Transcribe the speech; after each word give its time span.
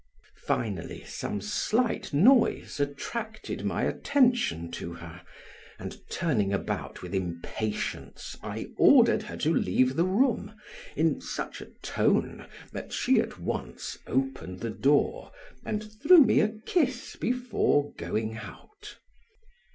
Finally, 0.47 1.03
some 1.05 1.39
slight 1.39 2.11
noise 2.11 2.79
attracted 2.79 3.63
my 3.63 3.83
attention 3.83 4.71
to 4.71 4.93
her, 4.93 5.21
and 5.77 5.99
turning 6.09 6.51
about 6.51 7.03
with 7.03 7.13
impatience 7.13 8.35
I 8.41 8.71
ordered 8.77 9.21
her 9.21 9.37
to 9.37 9.53
leave 9.53 9.95
the 9.95 10.03
room 10.05 10.55
in 10.95 11.21
such 11.21 11.61
a 11.61 11.69
tone 11.83 12.47
that 12.73 12.91
she 12.91 13.19
at 13.19 13.39
once 13.39 13.99
opened 14.07 14.61
the 14.61 14.71
door 14.71 15.31
and 15.63 15.83
threw 16.01 16.21
me 16.21 16.39
a 16.39 16.49
kiss 16.65 17.15
before 17.15 17.93
going 17.93 18.37
out. 18.37 18.97